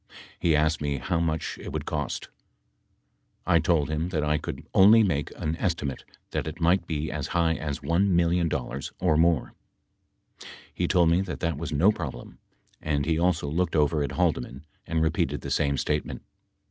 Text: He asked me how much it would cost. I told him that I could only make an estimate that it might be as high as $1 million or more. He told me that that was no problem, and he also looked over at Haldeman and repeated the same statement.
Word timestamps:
He 0.39 0.55
asked 0.55 0.81
me 0.81 0.97
how 0.97 1.19
much 1.19 1.59
it 1.61 1.71
would 1.71 1.85
cost. 1.85 2.29
I 3.45 3.59
told 3.59 3.87
him 3.87 4.09
that 4.09 4.23
I 4.23 4.39
could 4.39 4.65
only 4.73 5.03
make 5.03 5.29
an 5.37 5.55
estimate 5.57 6.05
that 6.31 6.47
it 6.47 6.59
might 6.59 6.87
be 6.87 7.11
as 7.11 7.27
high 7.37 7.53
as 7.53 7.81
$1 7.81 8.07
million 8.07 8.49
or 8.99 9.15
more. 9.15 9.53
He 10.73 10.87
told 10.87 11.09
me 11.11 11.21
that 11.21 11.39
that 11.41 11.55
was 11.59 11.71
no 11.71 11.91
problem, 11.91 12.39
and 12.81 13.05
he 13.05 13.19
also 13.19 13.47
looked 13.47 13.75
over 13.75 14.01
at 14.01 14.13
Haldeman 14.13 14.65
and 14.87 15.03
repeated 15.03 15.41
the 15.41 15.51
same 15.51 15.77
statement. 15.77 16.23